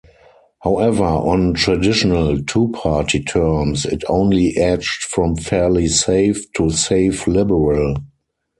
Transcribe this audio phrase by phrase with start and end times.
[0.63, 7.97] However, on "traditional" two-party terms, it only edged from fairly safe to safe Liberal.